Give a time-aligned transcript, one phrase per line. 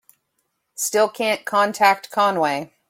[0.73, 2.73] Still can't contact Conway.